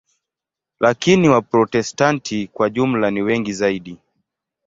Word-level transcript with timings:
Lakini 0.79 1.29
Waprotestanti 1.29 2.47
kwa 2.47 2.69
jumla 2.69 3.11
ni 3.11 3.21
wengi 3.21 3.53
zaidi. 3.53 3.97